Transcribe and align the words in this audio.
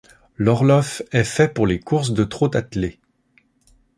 L'Orlov 0.35 1.03
est 1.11 1.23
fait 1.23 1.47
pour 1.49 1.67
les 1.67 1.79
courses 1.79 2.11
de 2.11 2.23
trot 2.23 2.49
attelé. 2.55 2.97